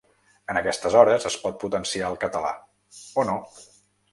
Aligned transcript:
En 0.53 0.57
aquestes 0.61 0.95
hores 1.01 1.27
es 1.31 1.37
pot 1.43 1.59
potenciar 1.65 2.09
el 2.09 2.17
català, 2.25 2.55
o 3.25 3.31
no. 3.31 3.37